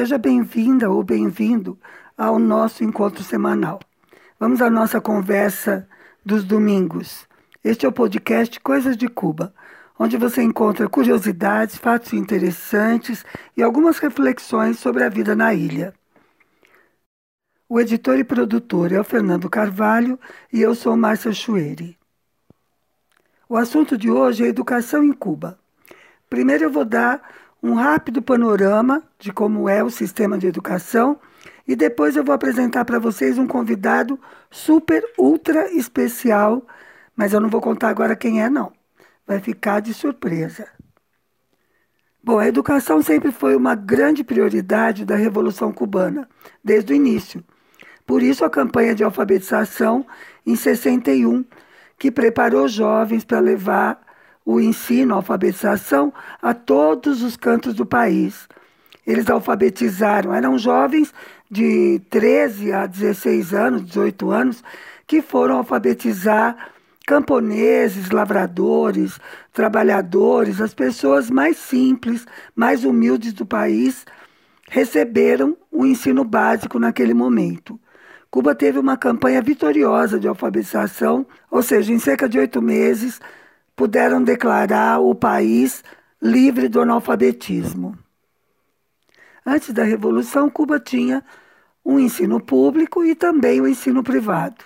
[0.00, 1.78] Seja bem-vinda ou bem-vindo
[2.16, 3.78] ao nosso encontro semanal.
[4.38, 5.86] Vamos à nossa conversa
[6.24, 7.28] dos domingos.
[7.62, 9.52] Este é o podcast Coisas de Cuba,
[9.98, 15.92] onde você encontra curiosidades, fatos interessantes e algumas reflexões sobre a vida na ilha.
[17.68, 20.18] O editor e produtor é o Fernando Carvalho
[20.50, 21.94] e eu sou Márcia Chueri.
[23.46, 25.58] O assunto de hoje é educação em Cuba.
[26.30, 27.20] Primeiro eu vou dar
[27.62, 31.18] um rápido panorama de como é o sistema de educação
[31.66, 34.18] e depois eu vou apresentar para vocês um convidado
[34.50, 36.66] super, ultra especial,
[37.14, 38.72] mas eu não vou contar agora quem é, não.
[39.26, 40.66] Vai ficar de surpresa.
[42.22, 46.28] Bom, a educação sempre foi uma grande prioridade da Revolução Cubana,
[46.62, 47.42] desde o início.
[48.04, 50.04] Por isso, a campanha de alfabetização
[50.44, 51.44] em 61,
[51.96, 54.00] que preparou jovens para levar
[54.44, 58.48] o ensino, a alfabetização a todos os cantos do país.
[59.06, 61.12] Eles alfabetizaram, eram jovens
[61.50, 64.62] de 13 a 16 anos, 18 anos,
[65.06, 66.56] que foram alfabetizar
[67.06, 69.18] camponeses, lavradores,
[69.52, 74.06] trabalhadores, as pessoas mais simples, mais humildes do país,
[74.70, 77.80] receberam o ensino básico naquele momento.
[78.30, 83.20] Cuba teve uma campanha vitoriosa de alfabetização, ou seja, em cerca de oito meses,
[83.80, 85.82] puderam declarar o país
[86.20, 87.96] livre do analfabetismo.
[89.46, 91.24] Antes da Revolução, Cuba tinha
[91.82, 94.62] um ensino público e também o um ensino privado.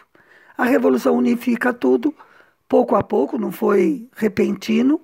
[0.58, 2.12] A Revolução unifica tudo,
[2.68, 5.00] pouco a pouco, não foi repentino,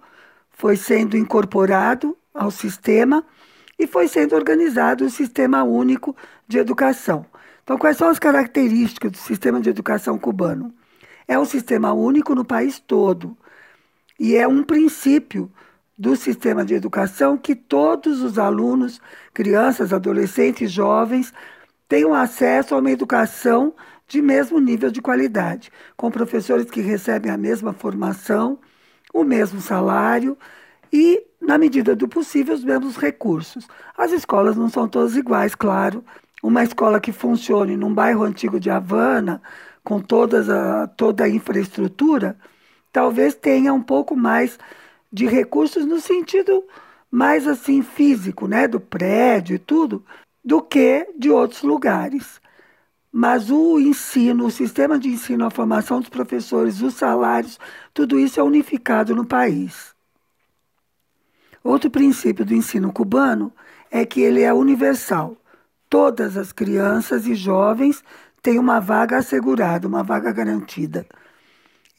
[0.50, 3.24] foi sendo incorporado ao sistema
[3.78, 6.17] e foi sendo organizado o Sistema Único
[6.48, 7.24] de Educação.
[7.62, 10.74] Então, quais são as características do sistema de educação cubano?
[11.28, 13.36] É um sistema único no país todo.
[14.20, 15.50] E é um princípio
[15.96, 19.00] do sistema de educação que todos os alunos,
[19.33, 21.33] crianças, adolescentes, jovens,
[21.89, 23.74] tenham acesso a uma educação
[24.06, 28.58] de mesmo nível de qualidade, com professores que recebem a mesma formação,
[29.14, 30.36] o mesmo salário
[30.92, 33.66] e, na medida do possível, os mesmos recursos.
[33.96, 36.05] As escolas não são todas iguais, claro.
[36.42, 39.40] Uma escola que funcione num bairro antigo de Havana,
[39.83, 42.36] com todas a, toda a infraestrutura,
[42.92, 44.58] talvez tenha um pouco mais
[45.12, 46.64] de recursos no sentido
[47.11, 50.05] mais assim físico, né, do prédio e tudo,
[50.45, 52.40] do que de outros lugares.
[53.12, 57.58] Mas o ensino, o sistema de ensino, a formação dos professores, os salários,
[57.92, 59.92] tudo isso é unificado no país.
[61.64, 63.52] Outro princípio do ensino cubano
[63.90, 65.36] é que ele é universal.
[65.89, 68.05] Todas as crianças e jovens
[68.40, 71.05] têm uma vaga assegurada, uma vaga garantida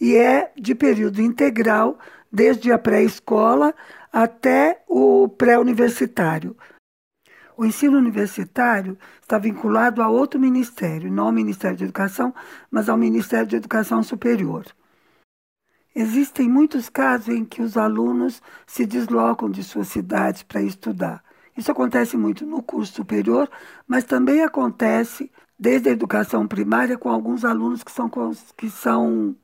[0.02, 2.00] e é de período integral,
[2.32, 3.76] desde a pré-escola
[4.12, 6.58] até o pré-universitário.
[7.56, 12.34] O ensino universitário está vinculado a outro ministério, não ao Ministério de Educação,
[12.72, 14.66] mas ao Ministério de Educação Superior.
[15.94, 21.24] Existem muitos casos em que os alunos se deslocam de suas cidades para estudar.
[21.56, 23.48] Isso acontece muito no curso superior,
[23.86, 25.30] mas também acontece
[25.60, 28.10] desde a educação primária com alguns alunos que são,
[28.58, 29.36] que são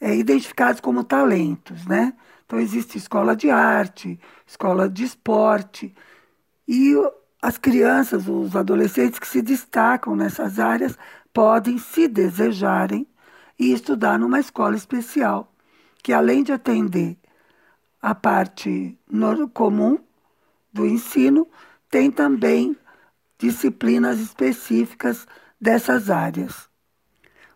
[0.00, 2.14] é, identificados como talentos, né?
[2.46, 5.94] Então existe escola de arte, escola de esporte
[6.68, 6.94] e
[7.40, 10.96] as crianças, os adolescentes que se destacam nessas áreas
[11.32, 13.06] podem, se desejarem,
[13.58, 15.52] ir estudar numa escola especial,
[16.02, 17.16] que além de atender
[18.00, 18.98] a parte
[19.52, 19.98] comum
[20.72, 21.48] do ensino,
[21.90, 22.76] tem também
[23.38, 25.26] disciplinas específicas
[25.60, 26.68] dessas áreas.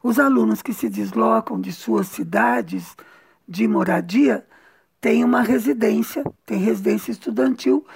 [0.02, 2.96] Os alunos que se deslocam de suas cidades
[3.48, 4.46] de moradia
[5.00, 7.86] têm uma residência, têm residência estudantil,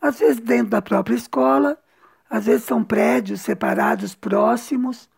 [0.00, 1.78] às vezes dentro da própria escola,
[2.30, 5.08] às vezes são prédios separados próximos,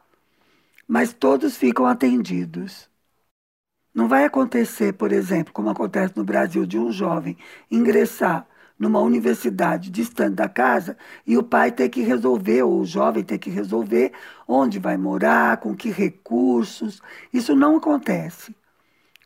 [0.86, 2.88] mas todos ficam atendidos.
[3.94, 7.36] Não vai acontecer, por exemplo, como acontece no Brasil, de um jovem
[7.70, 8.46] ingressar
[8.80, 10.96] numa universidade distante da casa
[11.26, 14.10] e o pai ter que resolver, ou o jovem ter que resolver
[14.48, 17.02] onde vai morar, com que recursos.
[17.30, 18.56] Isso não acontece.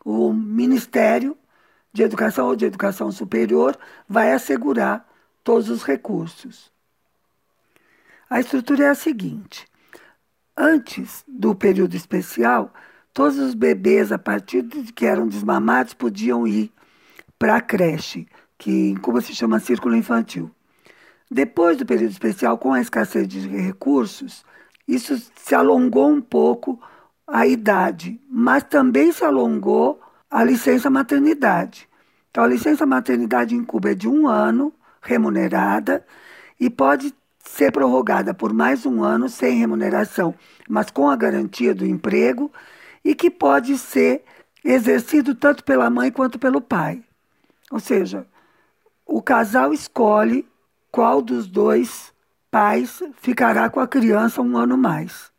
[0.05, 1.39] O Ministério
[1.93, 3.79] de Educação ou de Educação Superior
[4.09, 5.09] vai assegurar
[5.45, 6.73] todos os recursos.
[8.29, 9.69] A estrutura é a seguinte:
[10.56, 12.75] antes do período especial,
[13.12, 16.73] todos os bebês, a partir de que eram desmamados, podiam ir
[17.39, 18.27] para a creche
[18.65, 20.51] que em Cuba se chama Círculo Infantil.
[21.31, 24.43] Depois do período especial, com a escassez de recursos,
[24.89, 26.81] isso se alongou um pouco
[27.27, 30.01] a idade, mas também se alongou
[30.31, 31.87] a licença maternidade.
[32.31, 34.73] Então, a licença maternidade em Cuba é de um ano,
[35.03, 36.03] remunerada,
[36.59, 40.35] e pode ser prorrogada por mais um ano sem remuneração,
[40.67, 42.51] mas com a garantia do emprego
[43.05, 44.25] e que pode ser
[44.65, 47.05] exercido tanto pela mãe quanto pelo pai.
[47.71, 48.27] Ou seja,
[49.06, 50.47] o casal escolhe
[50.91, 52.12] qual dos dois
[52.51, 55.33] pais ficará com a criança um ano mais.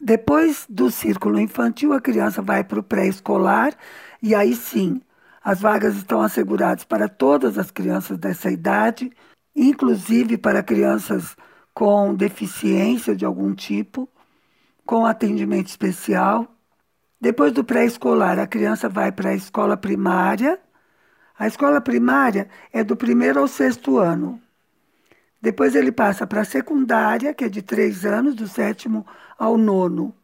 [0.00, 3.76] Depois do círculo infantil, a criança vai para o pré-escolar
[4.22, 5.00] e aí sim,
[5.42, 9.10] as vagas estão asseguradas para todas as crianças dessa idade,
[9.54, 11.36] inclusive para crianças
[11.72, 14.08] com deficiência de algum tipo,
[14.84, 16.46] com atendimento especial.
[17.20, 20.58] Depois do pré-escolar, a criança vai para a escola primária.
[21.38, 24.40] A escola primária é do primeiro ao sexto ano.
[25.40, 29.06] Depois ele passa para a secundária, que é de três anos, do sétimo
[29.38, 30.14] ao nono.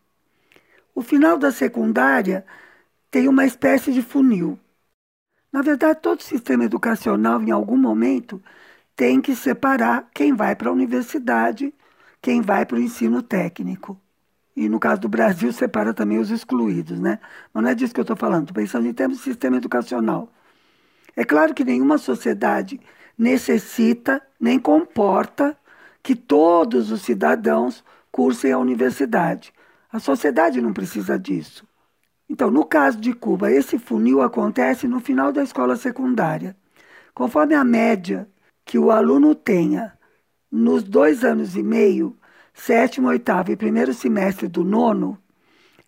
[0.94, 2.44] O final da secundária
[3.11, 4.58] tem uma espécie de funil.
[5.52, 8.43] Na verdade, todo sistema educacional, em algum momento,
[8.96, 11.72] tem que separar quem vai para a universidade,
[12.20, 14.00] quem vai para o ensino técnico.
[14.56, 17.20] E no caso do Brasil, separa também os excluídos, né?
[17.52, 20.28] Mas não é disso que eu estou falando, estou pensando em termos de sistema educacional.
[21.16, 22.81] É claro que nenhuma sociedade
[23.16, 25.56] necessita nem comporta
[26.02, 29.52] que todos os cidadãos cursem a universidade.
[29.90, 31.66] A sociedade não precisa disso.
[32.28, 36.56] Então, no caso de Cuba, esse funil acontece no final da escola secundária.
[37.14, 38.28] Conforme a média
[38.64, 39.93] que o aluno tenha
[40.50, 42.17] nos dois anos e meio,
[42.52, 45.19] sétimo, oitavo e primeiro semestre do nono,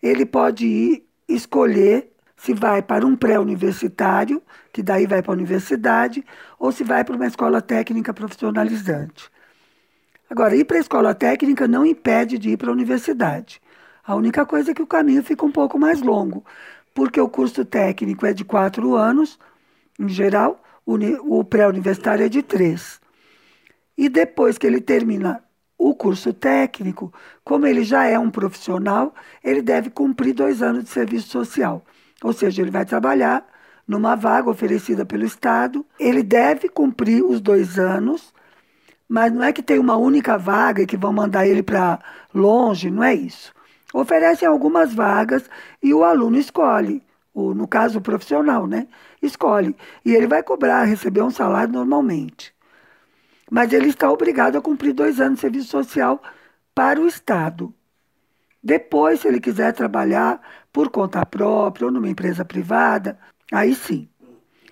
[0.01, 4.41] ele pode ir escolher se vai para um pré-universitário,
[4.71, 6.23] que daí vai para a universidade,
[6.59, 9.29] ou se vai para uma escola técnica profissionalizante.
[10.29, 13.59] Agora, ir para a escola técnica não impede de ir para a universidade.
[14.05, 16.45] A única coisa é que o caminho fica um pouco mais longo,
[16.93, 19.39] porque o curso técnico é de quatro anos,
[19.99, 23.01] em geral, o pré-universitário é de três.
[23.97, 25.43] E depois que ele termina
[25.77, 27.11] o curso técnico,
[27.43, 29.13] como ele já é um profissional,
[29.43, 31.83] ele deve cumprir dois anos de serviço social.
[32.23, 33.45] Ou seja, ele vai trabalhar
[33.87, 38.33] numa vaga oferecida pelo Estado, ele deve cumprir os dois anos,
[39.07, 41.99] mas não é que tem uma única vaga e que vão mandar ele para
[42.33, 43.53] longe, não é isso.
[43.93, 45.49] Oferecem algumas vagas
[45.81, 47.01] e o aluno escolhe,
[47.33, 48.87] o, no caso o profissional, né?
[49.21, 49.75] Escolhe.
[50.03, 52.53] E ele vai cobrar, receber um salário normalmente.
[53.49, 56.21] Mas ele está obrigado a cumprir dois anos de serviço social
[56.75, 57.73] para o Estado.
[58.61, 60.41] Depois, se ele quiser trabalhar
[60.77, 63.17] por conta própria ou numa empresa privada,
[63.51, 64.07] aí sim.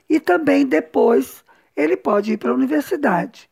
[0.08, 1.44] E também depois
[1.76, 3.50] ele pode ir para a universidade.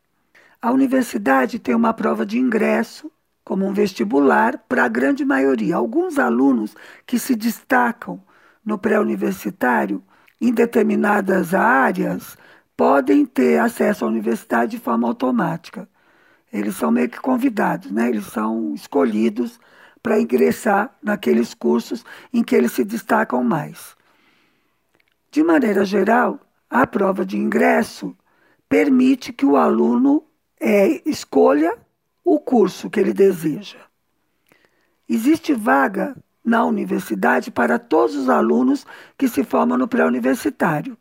[0.61, 3.11] A universidade tem uma prova de ingresso,
[3.43, 5.77] como um vestibular, para a grande maioria.
[5.77, 6.75] Alguns alunos
[7.07, 8.21] que se destacam
[8.63, 10.03] no pré-universitário
[10.39, 12.37] em determinadas áreas
[12.77, 15.89] podem ter acesso à universidade de forma automática.
[16.51, 18.09] Eles são meio que convidados, né?
[18.09, 19.59] eles são escolhidos
[20.03, 23.95] para ingressar naqueles cursos em que eles se destacam mais.
[25.31, 26.39] De maneira geral,
[26.69, 28.15] a prova de ingresso
[28.67, 30.23] permite que o aluno
[30.59, 31.77] é, escolha
[32.23, 33.79] o curso que ele deseja.
[35.07, 38.85] Existe vaga na universidade para todos os alunos
[39.17, 40.97] que se formam no pré-universitário.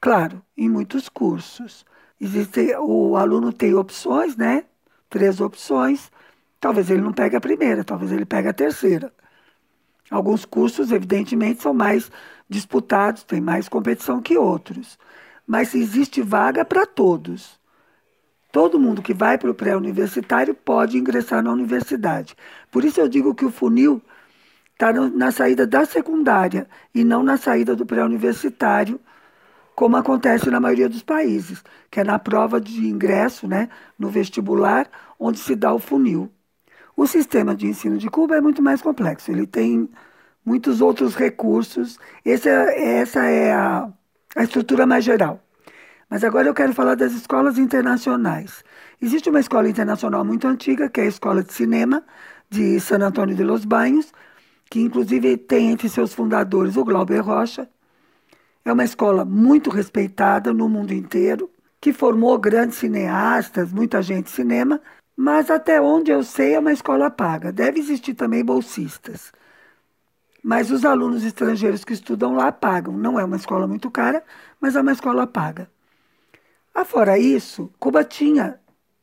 [0.00, 1.84] Claro, em muitos cursos.
[2.20, 4.64] Existe, o aluno tem opções, né?
[5.10, 6.10] Três opções,
[6.66, 9.12] Talvez ele não pegue a primeira, talvez ele pegue a terceira.
[10.10, 12.10] Alguns cursos, evidentemente, são mais
[12.48, 14.98] disputados, tem mais competição que outros.
[15.46, 17.60] Mas existe vaga para todos.
[18.50, 22.34] Todo mundo que vai para o pré-universitário pode ingressar na universidade.
[22.68, 24.02] Por isso eu digo que o funil
[24.72, 28.98] está na saída da secundária e não na saída do pré-universitário,
[29.72, 34.90] como acontece na maioria dos países, que é na prova de ingresso, né, no vestibular,
[35.16, 36.28] onde se dá o funil.
[36.96, 39.88] O sistema de ensino de Cuba é muito mais complexo, ele tem
[40.44, 43.92] muitos outros recursos, essa, essa é a,
[44.34, 45.40] a estrutura mais geral.
[46.08, 48.64] Mas agora eu quero falar das escolas internacionais.
[49.02, 52.02] Existe uma escola internacional muito antiga, que é a Escola de Cinema
[52.48, 54.12] de San Antônio de los Baños,
[54.70, 57.68] que inclusive tem entre seus fundadores o Glauber Rocha.
[58.64, 61.50] É uma escola muito respeitada no mundo inteiro,
[61.80, 64.80] que formou grandes cineastas, muita gente de cinema,
[65.16, 67.50] mas até onde eu sei é uma escola paga.
[67.50, 69.32] Deve existir também bolsistas.
[70.42, 72.96] Mas os alunos estrangeiros que estudam lá pagam.
[72.96, 74.22] Não é uma escola muito cara,
[74.60, 75.70] mas é uma escola paga.
[76.74, 78.60] Afora isso, Cuba tinha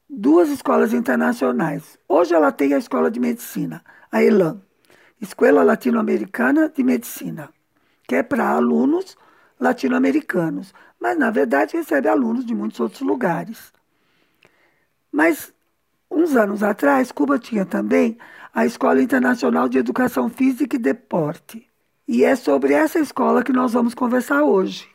[0.07, 1.97] duas escolas internacionais.
[2.07, 4.61] Hoje ela tem a escola de medicina, a ELAM,
[5.19, 7.49] Escola Latino-Americana de Medicina,
[8.07, 9.17] que é para alunos
[9.59, 13.73] latino-americanos, mas na verdade recebe alunos de muitos outros lugares.
[15.11, 15.53] Mas
[16.13, 18.17] uns anos atrás, Cuba tinha também
[18.53, 21.67] a Escola Internacional de Educação Física e Deporte.
[22.07, 24.87] E é sobre essa escola que nós vamos conversar hoje.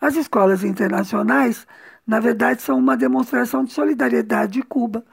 [0.00, 1.66] As escolas internacionais,
[2.06, 5.04] na verdade, são uma demonstração de solidariedade de Cuba,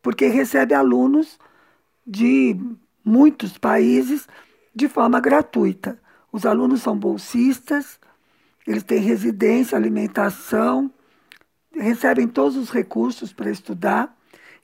[0.00, 1.38] porque recebe alunos
[2.06, 2.56] de
[3.04, 4.26] muitos países
[4.74, 6.00] de forma gratuita.
[6.32, 7.98] Os alunos são bolsistas,
[8.66, 10.90] eles têm residência, alimentação,
[11.72, 14.15] recebem todos os recursos para estudar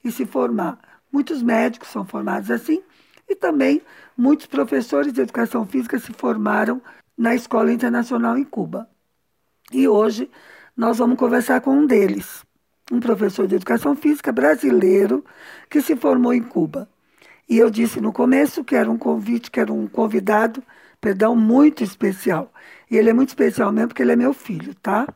[0.03, 0.77] e se formar.
[1.11, 2.81] Muitos médicos são formados assim
[3.29, 3.81] e também
[4.17, 6.81] muitos professores de educação física se formaram
[7.17, 8.89] na Escola Internacional em Cuba.
[9.71, 10.29] E hoje
[10.75, 12.43] nós vamos conversar com um deles,
[12.91, 15.23] um professor de educação física brasileiro
[15.69, 16.89] que se formou em Cuba.
[17.47, 20.63] E eu disse no começo que era um convite, que era um convidado,
[20.99, 22.51] perdão, muito especial.
[22.89, 25.07] E ele é muito especial mesmo porque ele é meu filho, tá?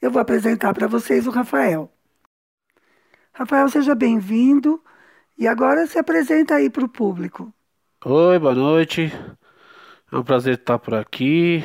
[0.00, 1.90] Eu vou apresentar para vocês o Rafael.
[3.38, 4.82] Rafael, seja bem-vindo.
[5.38, 7.54] E agora se apresenta aí para o público.
[8.04, 9.12] Oi, boa noite.
[10.10, 11.62] É um prazer estar por aqui.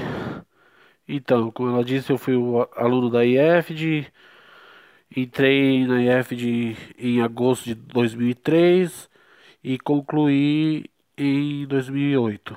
[1.07, 2.35] Então, como ela disse, eu fui
[2.75, 4.05] aluno da IEFD.
[5.17, 9.09] Entrei na IEFD em agosto de 2003
[9.63, 10.85] e concluí
[11.17, 12.55] em 2008.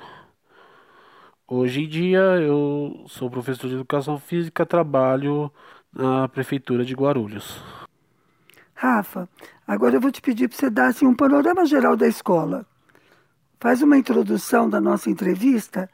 [1.47, 5.51] Hoje em dia eu sou professor de educação física, trabalho
[5.91, 7.59] na prefeitura de Guarulhos.
[8.79, 9.27] Rafa,
[9.67, 12.63] agora eu vou te pedir para você dar assim, um panorama geral da escola.
[13.59, 15.89] Faz uma introdução da nossa entrevista,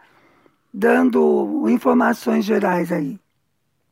[0.74, 3.18] dando informações gerais aí.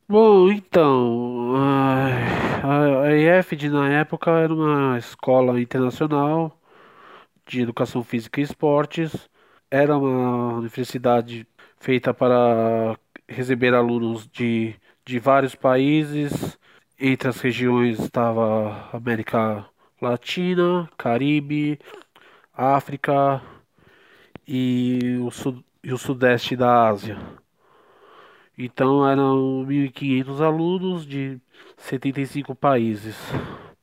[0.10, 6.60] Bom, então, a, IEFD na época era uma escola internacional
[7.48, 9.30] de educação física e esportes.
[9.72, 11.48] Era uma universidade
[11.80, 16.60] feita para receber alunos de, de vários países.
[17.03, 19.65] Entre as regiões estava América
[20.00, 21.79] Latina, Caribe,
[22.53, 23.41] África
[24.48, 27.17] e o, sud, e o Sudeste da Ásia.
[28.55, 31.39] Então eram 1.500 alunos de
[31.75, 33.17] 75 países.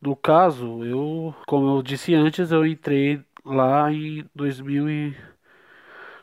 [0.01, 5.17] No caso, eu, como eu disse antes, eu entrei lá em 2000 e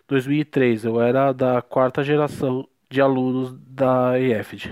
[0.07, 0.85] 2003.
[0.85, 4.71] Eu era da quarta geração de alunos da EFD.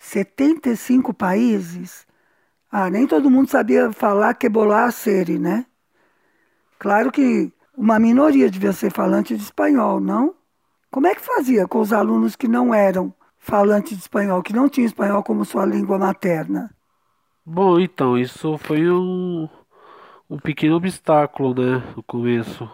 [0.00, 2.06] 75 países?
[2.70, 5.66] Ah, nem todo mundo sabia falar quebolar série, né?
[6.78, 10.34] Claro que uma minoria devia ser falante de espanhol, não?
[10.90, 14.68] Como é que fazia com os alunos que não eram falantes de espanhol, que não
[14.68, 16.74] tinham espanhol como sua língua materna?
[17.44, 19.48] Bom, então, isso foi um,
[20.30, 22.70] um pequeno obstáculo, né, no começo.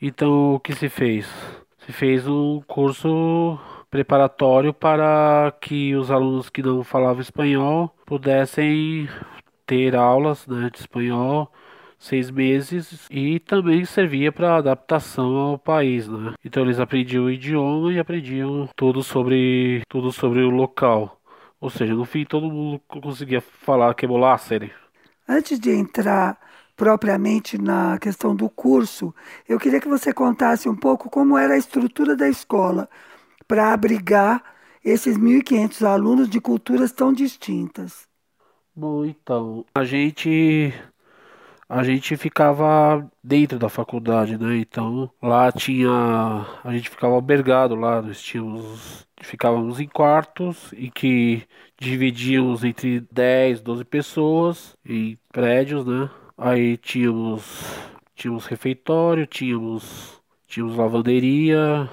[0.00, 1.26] Então, o que se fez?
[1.78, 3.58] Se fez um curso
[3.90, 9.08] preparatório para que os alunos que não falavam espanhol pudessem
[9.66, 11.50] ter aulas né, de espanhol
[11.98, 16.34] seis meses e também servia para adaptação ao país, né?
[16.44, 21.20] Então eles aprendiam o idioma e aprendiam tudo sobre tudo sobre o local.
[21.60, 24.08] Ou seja, no fim todo mundo conseguia falar que é
[25.28, 26.38] Antes de entrar
[26.76, 29.14] propriamente na questão do curso,
[29.48, 32.88] eu queria que você contasse um pouco como era a estrutura da escola
[33.46, 34.42] para abrigar
[34.84, 38.06] esses 1.500 alunos de culturas tão distintas.
[38.74, 40.72] Bom, então, a gente
[41.68, 44.56] a gente ficava dentro da faculdade, né?
[44.58, 45.90] Então, lá tinha
[46.62, 51.42] a gente ficava albergado lá, nós tínhamos ficávamos em quartos e que
[51.78, 56.08] dividíamos entre 10, 12 pessoas em prédios, né?
[56.38, 57.64] Aí tínhamos,
[58.14, 61.88] tínhamos refeitório, tínhamos, tínhamos lavanderia,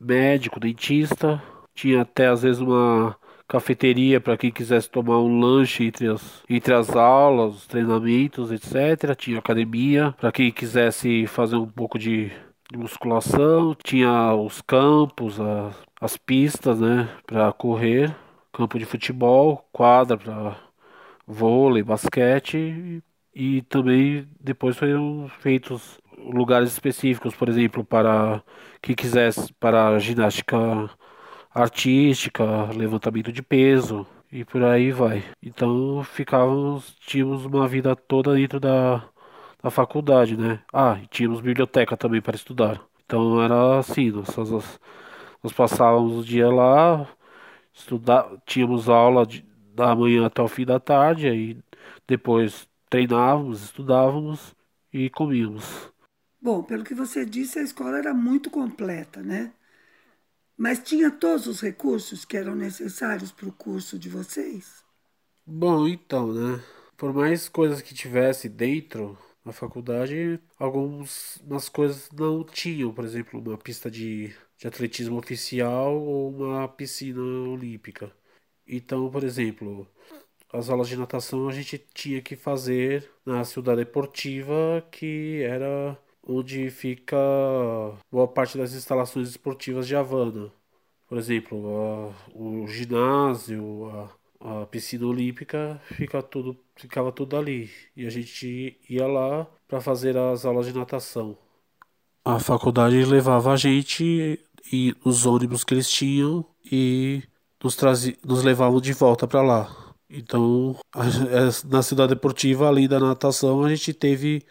[0.00, 1.42] médico, dentista,
[1.74, 3.16] tinha até às vezes uma
[3.48, 9.14] cafeteria para quem quisesse tomar um lanche entre as, entre as aulas, os treinamentos, etc.
[9.16, 12.30] Tinha academia para quem quisesse fazer um pouco de,
[12.70, 18.14] de musculação, tinha os campos, as, as pistas, né, para correr,
[18.52, 20.56] campo de futebol, quadra para
[21.26, 23.02] vôlei, basquete.
[23.34, 28.42] E também depois foram feitos lugares específicos, por exemplo, para
[28.82, 30.56] quem quisesse para ginástica
[31.54, 35.24] artística, levantamento de peso e por aí vai.
[35.42, 39.08] Então ficávamos, tínhamos uma vida toda dentro da,
[39.62, 40.62] da faculdade, né?
[40.72, 42.80] Ah, e tínhamos biblioteca também para estudar.
[43.04, 44.80] Então era assim, nós, nós,
[45.42, 47.06] nós passávamos o dia lá,
[47.72, 51.58] estudar, tínhamos aula de, da manhã até o fim da tarde, aí
[52.06, 54.54] depois treinávamos, estudávamos
[54.92, 55.90] e comíamos.
[56.40, 59.52] Bom, pelo que você disse, a escola era muito completa, né?
[60.56, 64.84] Mas tinha todos os recursos que eram necessários para o curso de vocês?
[65.46, 66.62] Bom, então, né?
[66.96, 73.58] por mais coisas que tivesse dentro na faculdade, algumas coisas não tinham, por exemplo, uma
[73.58, 74.28] pista de,
[74.58, 78.12] de atletismo oficial ou uma piscina olímpica.
[78.66, 79.88] Então, por exemplo,
[80.52, 86.70] as aulas de natação a gente tinha que fazer na cidade esportiva, que era onde
[86.70, 87.16] fica
[88.10, 90.50] boa parte das instalações esportivas de Havana.
[91.08, 94.08] Por exemplo, a, o ginásio,
[94.40, 97.70] a, a, piscina olímpica fica tudo, ficava tudo ali.
[97.96, 101.36] E a gente ia lá para fazer as aulas de natação.
[102.24, 104.38] A faculdade levava a gente
[104.72, 107.22] e os ônibus que eles tinham e
[107.62, 107.76] nos,
[108.24, 109.76] nos levavam de volta para lá.
[110.08, 110.76] Então,
[111.68, 114.44] na cidade deportiva, além da natação, a gente teve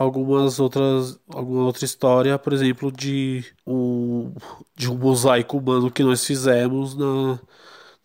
[0.00, 4.32] algumas outras alguma outra história, por exemplo, de um
[4.74, 7.38] de um mosaico cubano que nós fizemos na,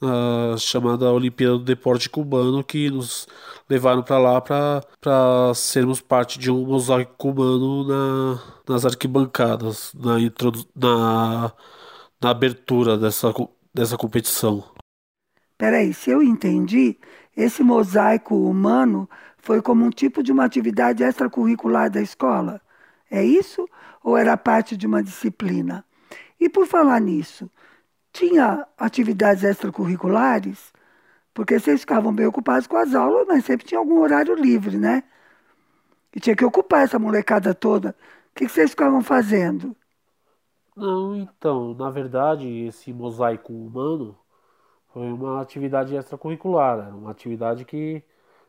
[0.01, 3.27] na chamada Olimpíada do Deporte Cubano, que nos
[3.69, 10.17] levaram para lá para sermos parte de um mosaico cubano na, nas arquibancadas, na,
[10.75, 11.53] na,
[12.21, 13.33] na abertura dessa,
[13.73, 14.65] dessa competição.
[15.57, 16.99] Peraí, se eu entendi,
[17.37, 19.09] esse mosaico humano
[19.45, 22.61] foi como um tipo de uma atividade extracurricular da escola?
[23.11, 23.67] É isso?
[24.03, 25.85] Ou era parte de uma disciplina?
[26.39, 27.49] E por falar nisso,
[28.13, 30.73] tinha atividades extracurriculares?
[31.33, 35.03] Porque vocês ficavam bem ocupados com as aulas, mas sempre tinha algum horário livre, né?
[36.15, 37.95] E tinha que ocupar essa molecada toda.
[38.31, 39.75] O que vocês ficavam fazendo?
[40.75, 44.17] Não, então, na verdade, esse mosaico humano
[44.89, 48.03] foi uma atividade extracurricular, uma atividade que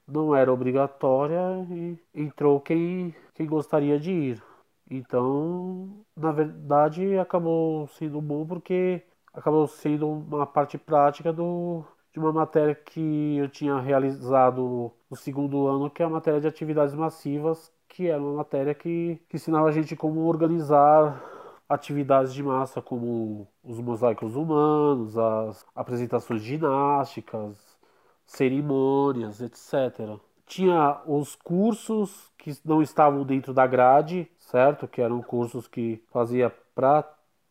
[0.06, 1.38] não era obrigatória
[1.70, 4.42] e entrou quem, quem gostaria de ir.
[4.90, 12.32] Então, na verdade, acabou sendo bom porque acabou sendo uma parte prática do, de uma
[12.32, 17.72] matéria que eu tinha realizado no segundo ano, que é a matéria de atividades massivas,
[17.88, 21.22] que era uma matéria que, que ensinava a gente como organizar
[21.68, 27.75] atividades de massa, como os mosaicos humanos, as apresentações ginásticas,
[28.26, 30.18] cerimônias, etc.
[30.44, 34.86] Tinha os cursos que não estavam dentro da grade, certo?
[34.86, 37.04] Que eram cursos que fazia para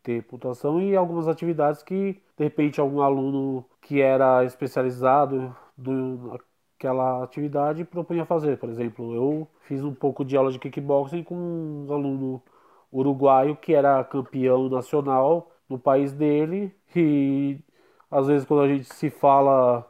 [0.04, 7.84] ter pontuação e algumas atividades que de repente algum aluno que era especializado naquela atividade
[7.84, 8.58] propunha fazer.
[8.58, 12.42] Por exemplo, eu fiz um pouco de aula de kickboxing com um aluno
[12.92, 17.60] uruguaio que era campeão nacional no país dele e
[18.10, 19.86] às vezes quando a gente se fala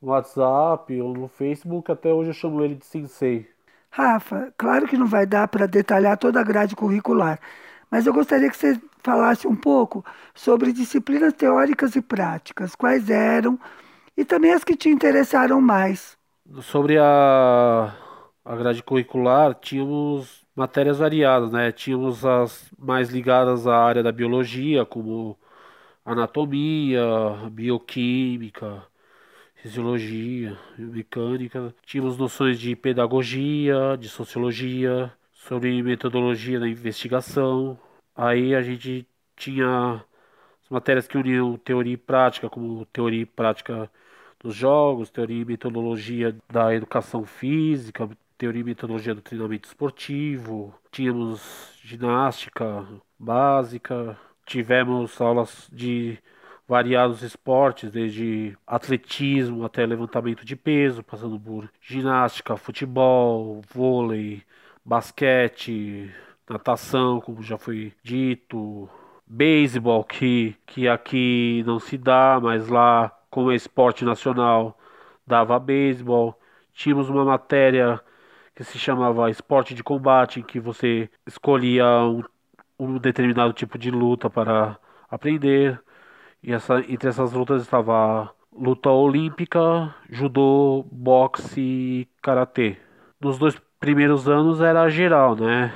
[0.00, 3.48] no WhatsApp ou no Facebook, até hoje eu chamo ele de Sensei.
[3.90, 7.40] Rafa, claro que não vai dar para detalhar toda a grade curricular,
[7.90, 13.58] mas eu gostaria que você falasse um pouco sobre disciplinas teóricas e práticas, quais eram,
[14.16, 16.18] e também as que te interessaram mais.
[16.62, 17.94] Sobre a,
[18.44, 21.70] a grade curricular, tínhamos matérias variadas, né?
[21.72, 25.38] Tínhamos as mais ligadas à área da biologia, como
[26.04, 27.02] anatomia,
[27.52, 28.87] bioquímica,
[29.62, 31.74] fisiologia, mecânica.
[31.84, 37.78] Tínhamos noções de pedagogia, de sociologia, sobre metodologia da investigação.
[38.14, 40.04] Aí a gente tinha
[40.62, 43.90] as matérias que uniam teoria e prática, como teoria e prática
[44.40, 50.74] dos jogos, teoria e metodologia da educação física, teoria e metodologia do treinamento esportivo.
[50.92, 52.86] Tínhamos ginástica
[53.18, 54.16] básica,
[54.46, 56.18] tivemos aulas de
[56.68, 64.42] variados esportes, desde atletismo até levantamento de peso, passando por ginástica, futebol, vôlei,
[64.84, 66.12] basquete,
[66.48, 68.88] natação, como já foi dito,
[69.26, 74.78] beisebol, que, que aqui não se dá, mas lá, como é esporte nacional,
[75.26, 76.38] dava beisebol.
[76.74, 78.00] Tínhamos uma matéria
[78.54, 82.22] que se chamava esporte de combate, em que você escolhia um,
[82.78, 84.78] um determinado tipo de luta para
[85.10, 85.80] aprender.
[86.42, 92.76] E essa, entre essas lutas estava luta olímpica, judô, boxe e karatê.
[93.20, 95.72] Nos dois primeiros anos era geral, né?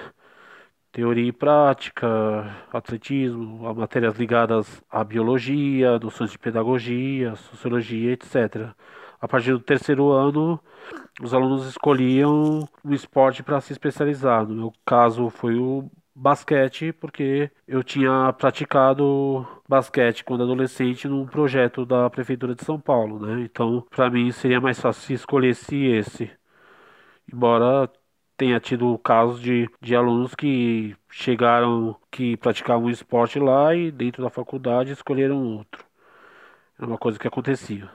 [0.93, 8.75] Teoria e prática, atletismo, matérias ligadas à biologia, noções de pedagogia, sociologia, etc.
[9.21, 10.61] A partir do terceiro ano,
[11.23, 14.47] os alunos escolhiam um esporte para se especializar.
[14.47, 21.85] No meu caso, foi o basquete, porque eu tinha praticado basquete quando adolescente num projeto
[21.87, 23.43] da prefeitura de São Paulo, né?
[23.43, 26.31] Então, para mim seria mais fácil se escolhesse esse.
[27.33, 27.91] Embora
[28.37, 34.31] tenha tido casos de, de alunos que chegaram, que praticavam esporte lá e dentro da
[34.31, 35.85] faculdade escolheram outro.
[36.79, 37.91] É uma coisa que acontecia.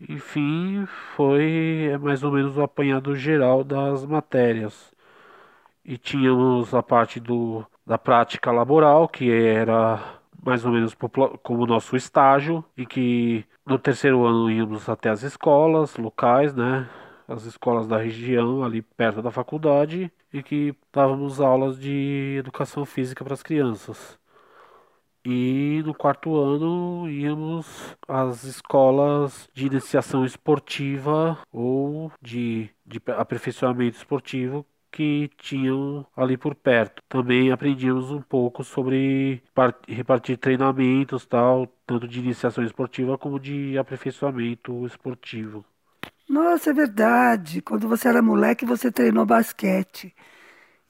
[0.00, 4.92] Enfim, foi é mais ou menos o apanhado geral das matérias.
[5.88, 10.94] E tínhamos a parte do, da prática laboral, que era mais ou menos
[11.42, 16.86] como o nosso estágio, e que no terceiro ano íamos até as escolas locais, né?
[17.26, 23.24] As escolas da região, ali perto da faculdade, e que dávamos aulas de educação física
[23.24, 24.18] para as crianças.
[25.24, 34.66] E no quarto ano íamos às escolas de iniciação esportiva ou de, de aperfeiçoamento esportivo
[34.90, 37.02] que tinham ali por perto.
[37.08, 39.42] Também aprendíamos um pouco sobre
[39.86, 45.64] repartir treinamentos, tal, tanto de iniciação esportiva como de aperfeiçoamento esportivo.
[46.28, 47.62] Nossa, é verdade.
[47.62, 50.14] Quando você era moleque, você treinou basquete.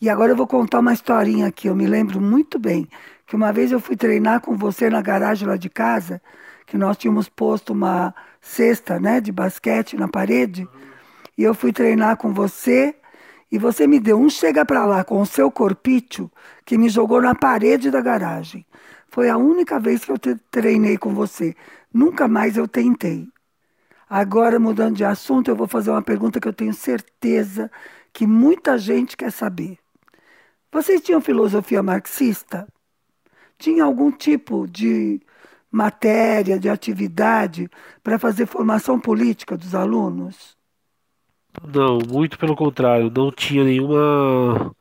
[0.00, 1.68] E agora eu vou contar uma historinha aqui.
[1.68, 2.88] Eu me lembro muito bem
[3.26, 6.20] que uma vez eu fui treinar com você na garagem lá de casa,
[6.66, 10.66] que nós tínhamos posto uma cesta, né, de basquete na parede,
[11.36, 12.97] e eu fui treinar com você
[13.50, 16.30] e você me deu um chega para lá com o seu corpício
[16.64, 18.66] que me jogou na parede da garagem.
[19.08, 20.18] Foi a única vez que eu
[20.50, 21.56] treinei com você.
[21.92, 23.26] Nunca mais eu tentei.
[24.08, 27.70] Agora, mudando de assunto, eu vou fazer uma pergunta que eu tenho certeza
[28.12, 29.78] que muita gente quer saber.
[30.70, 32.68] Vocês tinham filosofia marxista?
[33.58, 35.20] Tinha algum tipo de
[35.70, 37.70] matéria, de atividade
[38.02, 40.57] para fazer formação política dos alunos?
[41.66, 44.74] Não, muito pelo contrário, não tinha nenhuma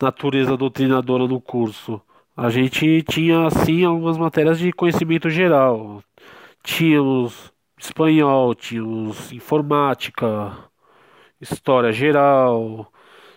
[0.00, 2.00] natureza doutrinadora no curso.
[2.36, 6.02] A gente tinha, assim, algumas matérias de conhecimento geral.
[6.62, 10.56] Tínhamos espanhol, tínhamos informática,
[11.40, 12.92] história geral,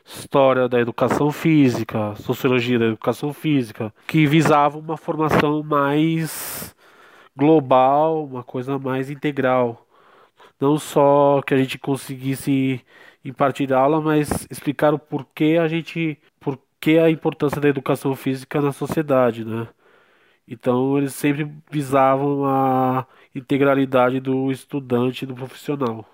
[0.05, 6.75] história da educação física, sociologia da educação física, que visava uma formação mais
[7.35, 9.87] global, uma coisa mais integral
[10.61, 12.85] não só que a gente conseguisse
[13.25, 18.71] impartir aula, mas explicar o porquê a gente, porquê a importância da educação física na
[18.71, 19.67] sociedade, né?
[20.47, 26.05] Então eles sempre visavam a integralidade do estudante do profissional.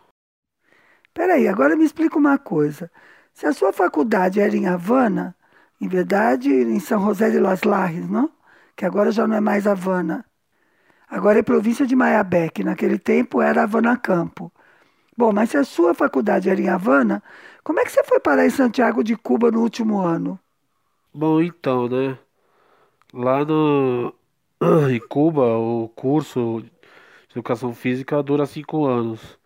[1.14, 2.92] Peraí, agora me explica uma coisa.
[3.34, 5.36] Se a sua faculdade era em Havana,
[5.82, 8.32] em verdade, em São José de las Lajes, não?
[8.76, 10.26] Que agora já não é mais Havana.
[11.08, 11.96] Agora é província de
[12.54, 14.52] que naquele tempo era Havana Campo.
[15.18, 17.24] Bom, mas se a sua faculdade era em Havana,
[17.64, 20.40] como é que você foi parar em Santiago de Cuba no último ano?
[21.14, 22.18] Bom, então, né?
[23.14, 24.14] Lá no,
[24.92, 26.72] em Cuba, o curso de
[27.32, 29.40] educação física dura cinco anos.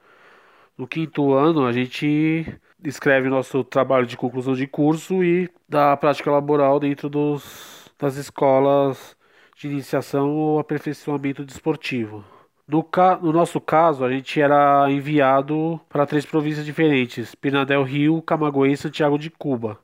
[0.77, 2.45] No quinto ano, a gente
[2.83, 8.15] escreve nosso trabalho de conclusão de curso e dá a prática laboral dentro dos, das
[8.17, 9.15] escolas
[9.61, 12.23] de iniciação ou aperfeiçoamento desportivo.
[12.67, 12.87] No,
[13.21, 18.77] no, nosso caso, a gente era enviado para três províncias diferentes: Pinadel Rio, Camagüey e
[18.77, 19.79] Santiago de Cuba.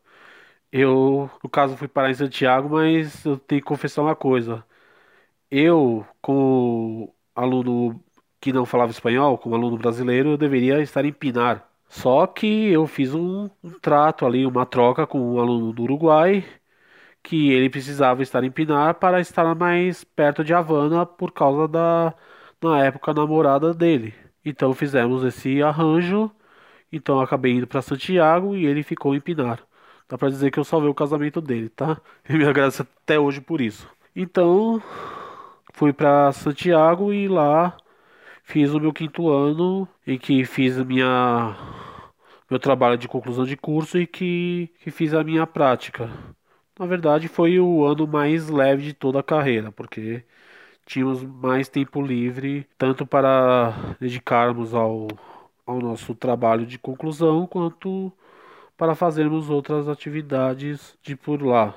[0.72, 4.64] Eu, no caso, fui parar em Santiago, mas eu tenho que confessar uma coisa.
[5.52, 8.04] Eu, como aluno
[8.40, 11.68] que não falava espanhol, como aluno brasileiro, eu deveria estar em Pinar.
[11.90, 16.46] Só que eu fiz um, um trato ali, uma troca com um aluno do Uruguai
[17.24, 22.14] que ele precisava estar em Pinar para estar mais perto de Havana por causa da,
[22.62, 24.14] na época, namorada dele.
[24.46, 26.32] Então fizemos esse arranjo,
[26.92, 29.62] então acabei indo para Santiago e ele ficou em Pinar.
[30.10, 32.02] Dá para dizer que eu salvei o casamento dele, tá?
[32.30, 33.90] E me agradeço até hoje por isso.
[34.16, 34.82] Então,
[35.74, 37.78] fui para Santiago e lá
[38.44, 41.56] fiz o meu quinto ano em que fiz minha
[42.50, 46.10] meu trabalho de conclusão de curso e que, que fiz a minha prática.
[46.80, 50.24] Na verdade, foi o ano mais leve de toda a carreira, porque
[50.86, 55.08] tínhamos mais tempo livre, tanto para dedicarmos ao,
[55.66, 58.12] ao nosso trabalho de conclusão, quanto
[58.78, 61.76] para fazermos outras atividades de por lá.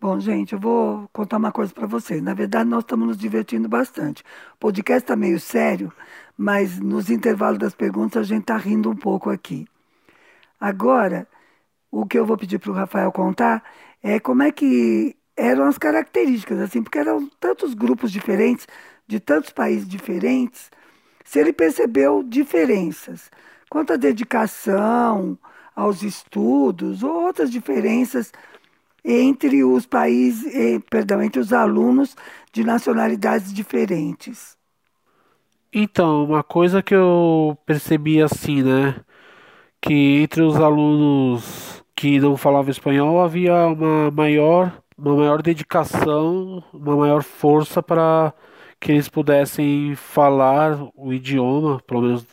[0.00, 2.20] Bom, gente, eu vou contar uma coisa para vocês.
[2.20, 4.24] Na verdade, nós estamos nos divertindo bastante.
[4.54, 5.92] O podcast está meio sério,
[6.36, 9.64] mas nos intervalos das perguntas a gente está rindo um pouco aqui.
[10.60, 11.28] Agora,
[11.90, 13.62] o que eu vou pedir para o Rafael contar
[14.02, 18.66] é como é que eram as características, assim, porque eram tantos grupos diferentes,
[19.06, 20.70] de tantos países diferentes,
[21.24, 23.30] se ele percebeu diferenças
[23.70, 25.38] quanto à dedicação,
[25.74, 28.32] aos estudos, ou outras diferenças
[29.04, 32.16] entre os países, eh, perdão, entre os alunos
[32.52, 34.56] de nacionalidades diferentes.
[35.72, 38.96] Então, uma coisa que eu percebi assim, né,
[39.80, 46.96] que entre os alunos que não falava espanhol, havia uma maior, uma maior dedicação, uma
[46.96, 48.34] maior força para
[48.80, 52.26] que eles pudessem falar o idioma, pelo menos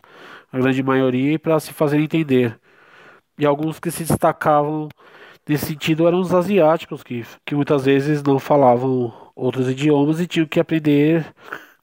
[0.52, 2.60] a grande maioria, para se fazer entender.
[3.38, 4.90] E alguns que se destacavam
[5.48, 10.48] nesse sentido eram os asiáticos, que, que muitas vezes não falavam outros idiomas e tinham
[10.48, 11.32] que aprender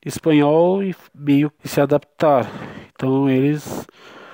[0.04, 2.50] espanhol e meio que se adaptar.
[2.96, 3.86] Então eles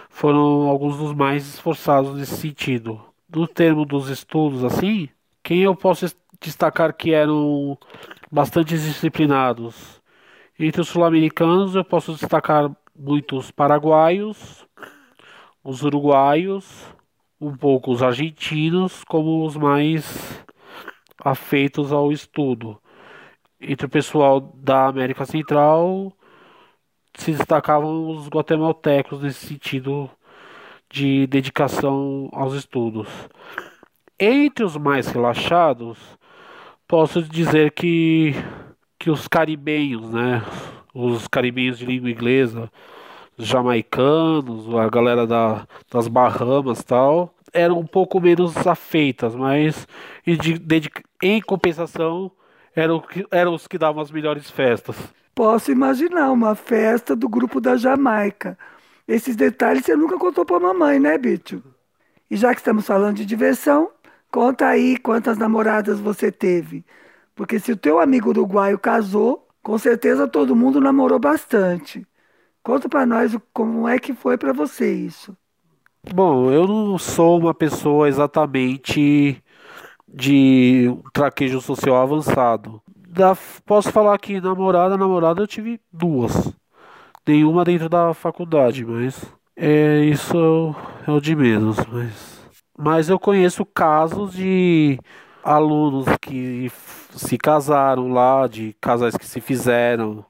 [0.08, 3.11] foram alguns dos mais esforçados nesse sentido.
[3.34, 5.08] No termo dos estudos, assim,
[5.42, 7.78] quem eu posso destacar que eram
[8.30, 10.02] bastante disciplinados?
[10.58, 14.66] Entre os sul-americanos, eu posso destacar muitos paraguaios,
[15.64, 16.86] os uruguaios,
[17.40, 20.44] um pouco os argentinos, como os mais
[21.24, 22.78] afeitos ao estudo.
[23.58, 26.12] Entre o pessoal da América Central,
[27.14, 30.10] se destacavam os guatemaltecos nesse sentido
[30.92, 33.08] de dedicação aos estudos.
[34.20, 35.98] Entre os mais relaxados,
[36.86, 38.34] posso dizer que,
[38.98, 40.44] que os caribenhos, né,
[40.94, 42.70] os caribenhos de língua inglesa,
[43.36, 49.88] os jamaicanos, a galera da, das Bahamas tal, eram um pouco menos afeitas, mas
[50.26, 50.90] em, de,
[51.22, 52.30] em compensação
[52.76, 54.96] eram, eram os que davam as melhores festas.
[55.34, 58.58] Posso imaginar uma festa do grupo da Jamaica.
[59.06, 61.62] Esses detalhes você nunca contou para mamãe, né, Bicho?
[62.30, 63.90] E já que estamos falando de diversão,
[64.30, 66.84] conta aí quantas namoradas você teve.
[67.34, 72.06] Porque se o teu amigo uruguaio casou, com certeza todo mundo namorou bastante.
[72.62, 75.36] Conta para nós como é que foi para você isso.
[76.14, 79.42] Bom, eu não sou uma pessoa exatamente
[80.08, 82.82] de traquejo social avançado.
[83.08, 86.52] Da, posso falar que namorada, namorada eu tive duas.
[87.26, 89.24] Nenhuma dentro da faculdade, mas
[89.56, 90.74] é isso
[91.06, 91.76] é o de menos.
[91.86, 94.98] Mas, mas eu conheço casos de
[95.44, 96.70] alunos que
[97.10, 100.24] se casaram lá, de casais que se fizeram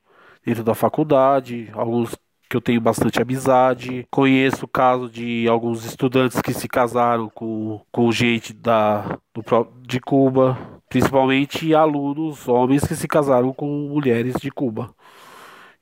[0.45, 2.17] dentro da faculdade, alguns
[2.49, 4.07] que eu tenho bastante amizade.
[4.11, 9.43] Conheço o caso de alguns estudantes que se casaram com, com gente da, do,
[9.81, 14.95] de Cuba, principalmente alunos, homens que se casaram com mulheres de Cuba.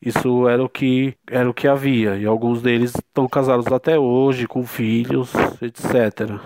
[0.03, 4.47] Isso era o que era o que havia, e alguns deles estão casados até hoje,
[4.47, 6.41] com filhos, etc.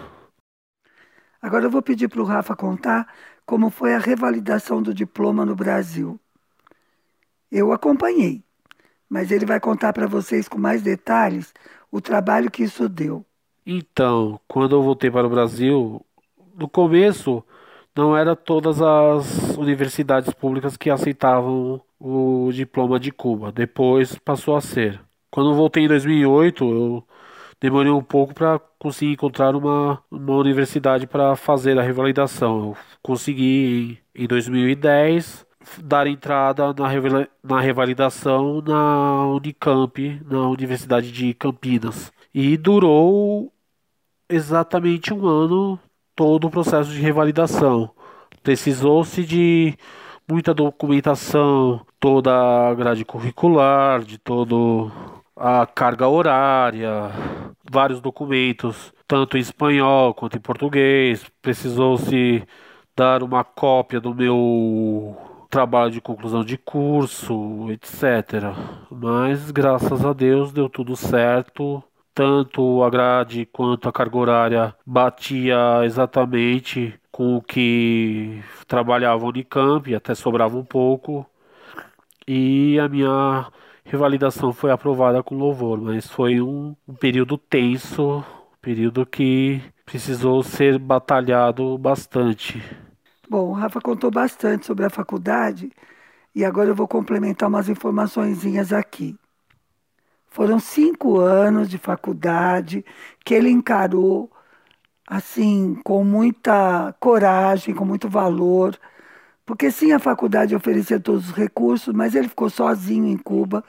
[1.40, 3.06] Agora eu vou pedir para o Rafa contar
[3.46, 6.18] como foi a revalidação do diploma no Brasil.
[7.50, 8.42] Eu acompanhei,
[9.08, 11.52] mas ele vai contar para vocês com mais detalhes
[11.92, 13.24] o trabalho que isso deu.
[13.64, 16.04] Então, quando eu voltei para o Brasil,
[16.56, 17.44] no começo
[17.96, 23.52] não era todas as universidades públicas que aceitavam o diploma de Cuba.
[23.52, 25.00] Depois passou a ser.
[25.30, 27.04] Quando voltei em 2008, eu
[27.60, 32.58] demorei um pouco para conseguir encontrar uma, uma universidade para fazer a revalidação.
[32.70, 35.46] Eu consegui em 2010
[35.82, 42.12] dar entrada na, na revalidação na Unicamp, na Universidade de Campinas.
[42.34, 43.52] E durou
[44.28, 45.78] exatamente um ano
[46.14, 47.90] todo o processo de revalidação.
[48.42, 49.76] Precisou-se de
[50.28, 52.32] muita documentação, toda
[52.68, 54.90] a grade curricular, de todo
[55.36, 57.10] a carga horária,
[57.70, 61.24] vários documentos, tanto em espanhol quanto em português.
[61.42, 62.46] Precisou-se
[62.96, 65.16] dar uma cópia do meu
[65.50, 68.54] trabalho de conclusão de curso, etc.
[68.90, 71.82] Mas graças a Deus deu tudo certo.
[72.14, 80.14] Tanto a grade quanto a carga horária batia exatamente com o que trabalhava Unicamp, até
[80.14, 81.26] sobrava um pouco.
[82.26, 83.50] E a minha
[83.84, 88.24] revalidação foi aprovada com louvor, mas foi um, um período tenso, um
[88.60, 92.62] período que precisou ser batalhado bastante.
[93.28, 95.70] Bom, o Rafa contou bastante sobre a faculdade
[96.34, 99.16] e agora eu vou complementar umas informações aqui.
[100.34, 102.84] Foram cinco anos de faculdade
[103.24, 104.30] que ele encarou
[105.08, 108.78] assim com muita coragem, com muito valor
[109.46, 113.64] porque sim, a faculdade oferecia todos os recursos, mas ele ficou sozinho em Cuba,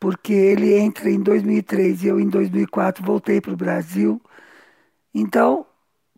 [0.00, 4.20] porque ele entra em 2003 e eu em 2004 voltei para o Brasil.
[5.14, 5.66] Então,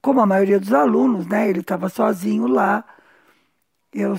[0.03, 2.85] como a maioria dos alunos, né, ele estava sozinho lá.
[3.93, 4.19] Eu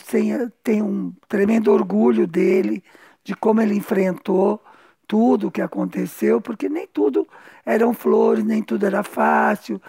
[0.64, 2.84] tenho um tremendo orgulho dele,
[3.24, 4.62] de como ele enfrentou
[5.08, 7.28] tudo o que aconteceu, porque nem tudo
[7.66, 9.82] eram flores, nem tudo era fácil.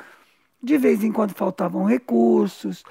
[0.62, 2.84] De vez em quando faltavam recursos,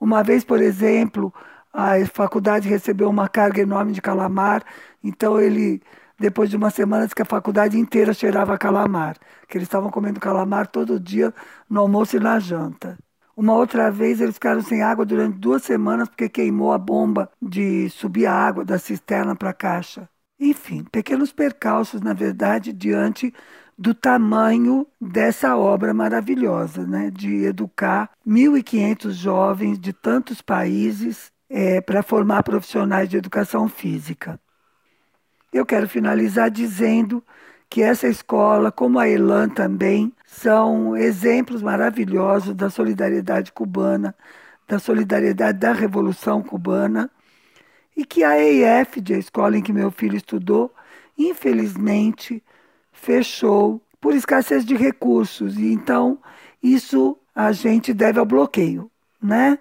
[0.00, 1.32] uma vez, por exemplo,
[1.72, 4.64] a faculdade recebeu uma carga enorme de calamar,
[5.02, 5.82] então ele,
[6.18, 9.16] depois de uma semana, disse que a faculdade inteira cheirava calamar,
[9.48, 11.32] que eles estavam comendo calamar todo dia
[11.68, 12.98] no almoço e na janta.
[13.36, 17.90] Uma outra vez eles ficaram sem água durante duas semanas porque queimou a bomba de
[17.90, 20.08] subir a água da cisterna para a caixa.
[20.44, 23.32] Enfim, pequenos percalços, na verdade, diante
[23.78, 27.10] do tamanho dessa obra maravilhosa, né?
[27.10, 34.38] de educar 1.500 jovens de tantos países é, para formar profissionais de educação física.
[35.50, 37.24] Eu quero finalizar dizendo
[37.70, 44.14] que essa escola, como a Elan também, são exemplos maravilhosos da solidariedade cubana,
[44.68, 47.10] da solidariedade da Revolução Cubana,
[47.96, 50.72] e que a EIF, a escola em que meu filho estudou,
[51.16, 52.42] infelizmente
[52.92, 55.56] fechou por escassez de recursos.
[55.56, 56.18] E então
[56.62, 58.90] isso a gente deve ao bloqueio,
[59.22, 59.58] né?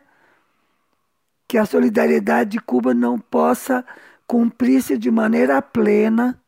[1.48, 3.86] Que a solidariedade de Cuba não possa
[4.26, 6.40] cumprir-se de maneira plena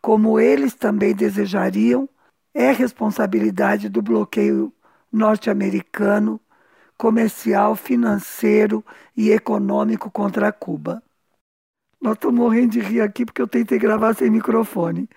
[0.00, 2.08] como eles também desejariam,
[2.54, 4.72] é responsabilidade do bloqueio
[5.12, 6.40] norte-americano,
[6.96, 8.84] comercial, financeiro
[9.16, 11.02] e econômico contra Cuba.
[12.00, 15.08] Nós estamos morrendo de rir aqui porque eu tentei gravar sem microfone.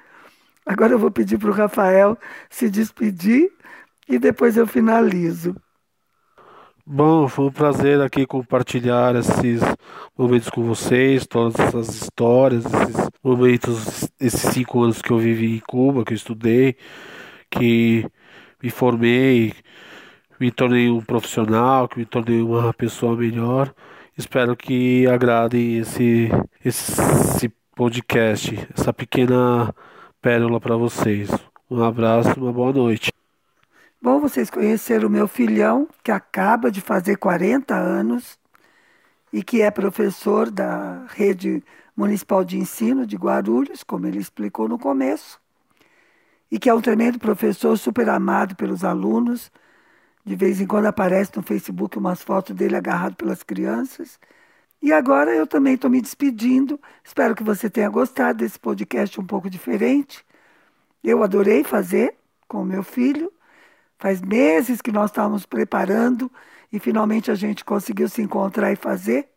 [0.65, 2.17] Agora eu vou pedir para o Rafael
[2.50, 3.52] se despedir
[4.08, 5.56] e depois eu finalizo.
[6.86, 9.62] Bom, foi um prazer aqui compartilhar esses
[10.17, 15.60] momentos com vocês, todas essas histórias, esses momentos, esses cinco anos que eu vivi em
[15.60, 16.76] Cuba, que eu estudei,
[17.50, 18.06] que
[18.62, 19.54] me formei,
[20.39, 23.74] me tornei um profissional, que me tornei uma pessoa melhor.
[24.21, 26.29] Espero que agradem esse,
[26.63, 29.73] esse podcast, essa pequena
[30.21, 31.27] pérola para vocês.
[31.67, 33.12] Um abraço, uma boa noite.
[33.99, 38.38] Bom, vocês conheceram o meu filhão, que acaba de fazer 40 anos
[39.34, 41.63] e que é professor da rede
[41.97, 45.41] municipal de ensino de Guarulhos, como ele explicou no começo,
[46.51, 49.51] e que é um tremendo professor, super amado pelos alunos.
[50.25, 54.19] De vez em quando aparece no Facebook umas fotos dele agarrado pelas crianças.
[54.81, 56.79] E agora eu também estou me despedindo.
[57.03, 60.25] Espero que você tenha gostado desse podcast um pouco diferente.
[61.03, 62.15] Eu adorei fazer
[62.47, 63.31] com o meu filho.
[63.97, 66.31] Faz meses que nós estávamos preparando
[66.71, 69.29] e finalmente a gente conseguiu se encontrar e fazer.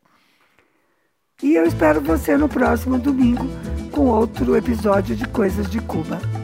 [1.42, 3.44] E eu espero você no próximo domingo
[3.90, 6.43] com outro episódio de Coisas de Cuba.